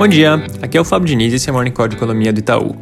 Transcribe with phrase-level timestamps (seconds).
[0.00, 2.32] Bom dia, aqui é o Fábio Diniz e esse é o Morning Call de Economia
[2.32, 2.74] do Itaú.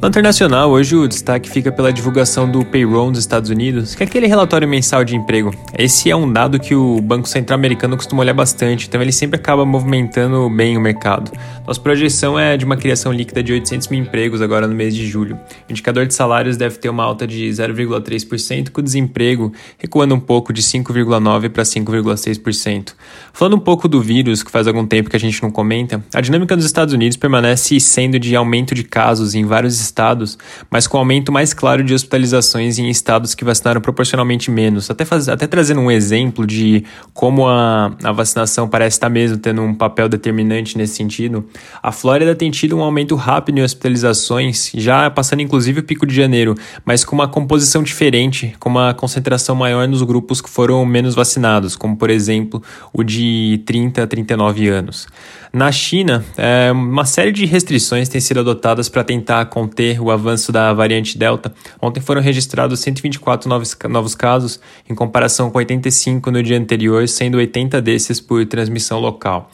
[0.00, 4.06] No internacional, hoje o destaque fica pela divulgação do payroll nos Estados Unidos, que é
[4.06, 5.52] aquele relatório mensal de emprego.
[5.76, 9.40] Esse é um dado que o Banco Central Americano costuma olhar bastante, então ele sempre
[9.40, 11.32] acaba movimentando bem o mercado.
[11.66, 15.04] Nossa projeção é de uma criação líquida de 800 mil empregos agora no mês de
[15.04, 15.34] julho.
[15.68, 20.20] O indicador de salários deve ter uma alta de 0,3%, com o desemprego recuando um
[20.20, 22.94] pouco de 5,9% para 5,6%.
[23.32, 26.20] Falando um pouco do vírus, que faz algum tempo que a gente não comenta, a
[26.20, 30.38] dinâmica dos Estados Unidos permanece sendo de aumento de casos em vários estados,
[30.70, 34.90] mas com aumento mais claro de hospitalizações em estados que vacinaram proporcionalmente menos.
[34.90, 39.62] Até, faz, até trazendo um exemplo de como a, a vacinação parece estar mesmo tendo
[39.62, 41.44] um papel determinante nesse sentido,
[41.82, 46.14] a Flórida tem tido um aumento rápido em hospitalizações, já passando inclusive o pico de
[46.14, 51.14] janeiro, mas com uma composição diferente, com uma concentração maior nos grupos que foram menos
[51.14, 52.62] vacinados, como por exemplo
[52.92, 55.06] o de 30 a 39 anos.
[55.52, 60.50] Na China, é, uma série de restrições têm sido adotadas para tentar conter o avanço
[60.50, 61.52] da variante Delta.
[61.80, 67.38] Ontem foram registrados 124 novos, novos casos, em comparação com 85 no dia anterior, sendo
[67.38, 69.50] 80 desses por transmissão local.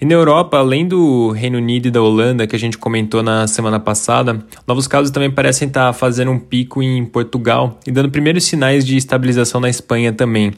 [0.00, 3.46] E na Europa, além do Reino Unido e da Holanda, que a gente comentou na
[3.46, 8.44] semana passada, novos casos também parecem estar fazendo um pico em Portugal e dando primeiros
[8.44, 10.52] sinais de estabilização na Espanha também.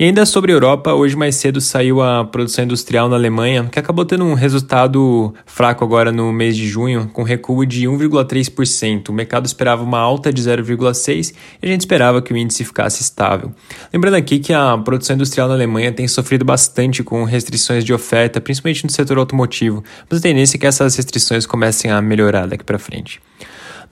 [0.00, 3.78] E ainda sobre a Europa, hoje mais cedo saiu a produção industrial na Alemanha, que
[3.78, 9.10] acabou tendo um resultado fraco agora no mês de junho, com recuo de 1,3%.
[9.10, 13.02] O mercado esperava uma alta de 0,6% e a gente esperava que o índice ficasse
[13.02, 13.52] estável.
[13.92, 18.40] Lembrando aqui que a produção industrial na Alemanha tem sofrido bastante com restrições de oferta,
[18.40, 22.64] principalmente no setor automotivo, mas a tendência é que essas restrições comecem a melhorar daqui
[22.64, 23.20] para frente.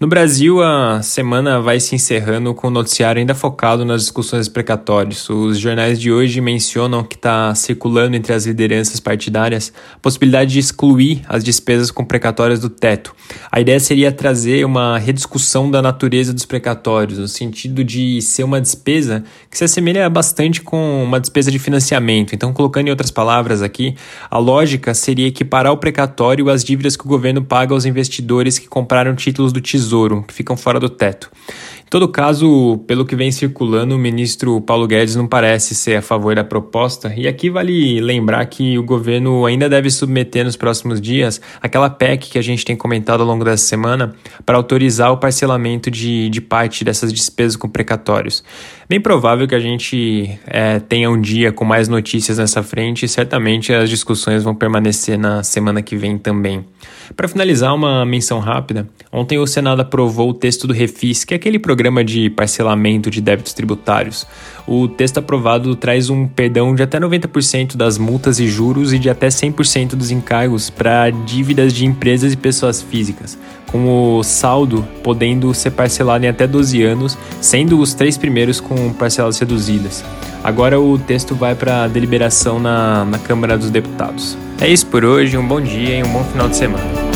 [0.00, 5.28] No Brasil, a semana vai se encerrando com o noticiário ainda focado nas discussões precatórias.
[5.28, 10.60] Os jornais de hoje mencionam que está circulando entre as lideranças partidárias a possibilidade de
[10.60, 13.12] excluir as despesas com precatórias do teto.
[13.50, 18.60] A ideia seria trazer uma rediscussão da natureza dos precatórios, no sentido de ser uma
[18.60, 22.36] despesa que se assemelha bastante com uma despesa de financiamento.
[22.36, 23.96] Então, colocando em outras palavras aqui,
[24.30, 28.68] a lógica seria equiparar o precatório às dívidas que o governo paga aos investidores que
[28.68, 31.30] compraram títulos do Tesouro Tesouro, que ficam fora do teto.
[31.90, 36.34] Todo caso, pelo que vem circulando, o ministro Paulo Guedes não parece ser a favor
[36.34, 41.40] da proposta, e aqui vale lembrar que o governo ainda deve submeter nos próximos dias
[41.62, 45.90] aquela PEC que a gente tem comentado ao longo dessa semana para autorizar o parcelamento
[45.90, 48.44] de, de parte dessas despesas com precatórios.
[48.86, 53.08] Bem provável que a gente é, tenha um dia com mais notícias nessa frente e
[53.08, 56.64] certamente as discussões vão permanecer na semana que vem também.
[57.16, 61.36] Para finalizar, uma menção rápida: ontem o Senado aprovou o texto do Refis, que é
[61.36, 64.26] aquele programa programa de parcelamento de débitos tributários.
[64.66, 69.08] O texto aprovado traz um perdão de até 90% das multas e juros e de
[69.08, 73.38] até 100% dos encargos para dívidas de empresas e pessoas físicas,
[73.68, 78.92] com o saldo podendo ser parcelado em até 12 anos, sendo os três primeiros com
[78.92, 80.04] parcelas reduzidas.
[80.42, 84.36] Agora o texto vai para deliberação na, na Câmara dos Deputados.
[84.60, 87.07] É isso por hoje, um bom dia e um bom final de semana.